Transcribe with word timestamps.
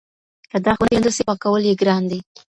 که 0.51 0.57
داغ 0.65 0.77
ونه 0.79 0.89
پېژندل 0.91 1.13
سي 1.17 1.23
پاکول 1.29 1.63
یې 1.69 1.75
ګران 1.81 2.03
دي. 2.11 2.19